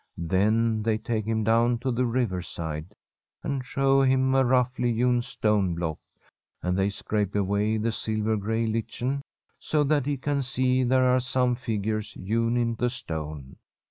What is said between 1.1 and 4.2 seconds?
him down to the riverside, and show